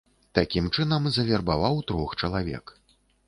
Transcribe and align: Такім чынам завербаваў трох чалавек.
Такім 0.37 0.69
чынам 0.77 1.05
завербаваў 1.17 1.75
трох 1.91 2.17
чалавек. 2.23 2.65